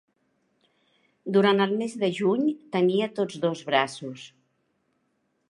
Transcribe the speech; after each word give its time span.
Durant 1.35 1.61
el 1.65 1.75
mes 1.81 1.93
de 2.05 2.09
juny 2.21 2.49
tenia 2.77 3.11
tots 3.21 3.39
dos 3.45 3.63
braços. 3.71 4.27